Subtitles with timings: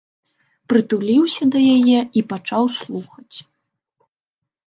[0.71, 3.35] Прытуліўся да яе і пачаў слухаць.